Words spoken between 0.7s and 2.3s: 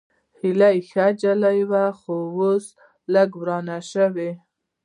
ښه نجلۍ وه، خو